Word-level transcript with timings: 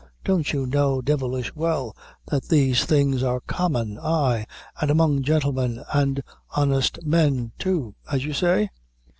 Don't 0.23 0.51
you 0.51 0.65
know, 0.65 0.99
devilish 0.99 1.55
well, 1.55 1.95
that 2.25 2.45
these 2.45 2.85
things 2.85 3.21
are 3.21 3.39
common, 3.39 3.99
aye, 3.99 4.47
and 4.81 4.89
among 4.89 5.21
gentlemen 5.21 5.83
and 5.93 6.23
honest 6.57 7.05
men 7.05 7.51
too, 7.59 7.93
as 8.11 8.25
you 8.25 8.33
say?" 8.33 8.71